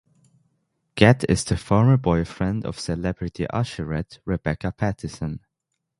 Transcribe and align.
Gatt 0.95 1.29
is 1.29 1.43
the 1.43 1.55
former 1.55 1.95
boyfriend 1.95 2.65
of 2.65 2.79
celebrity 2.79 3.45
usherette, 3.53 4.17
Rebecca 4.25 4.71
Pattison. 4.71 5.41